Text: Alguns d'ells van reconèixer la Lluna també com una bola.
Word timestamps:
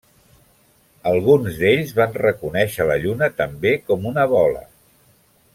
Alguns 1.11 1.59
d'ells 1.59 1.93
van 2.01 2.17
reconèixer 2.23 2.89
la 2.93 2.99
Lluna 3.07 3.31
també 3.45 3.77
com 3.91 4.13
una 4.15 4.29
bola. 4.37 4.69